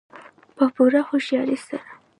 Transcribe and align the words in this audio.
په 0.55 0.65
پوره 0.75 1.01
هوښیارۍ 1.07 1.57
سره. 1.67 1.87